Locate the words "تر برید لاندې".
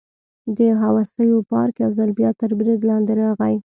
2.39-3.13